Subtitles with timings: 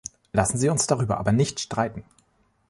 [0.33, 2.03] Lassen Sie uns darüber aber nicht streiten.